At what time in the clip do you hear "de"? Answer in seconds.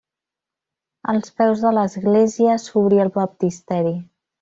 1.67-1.75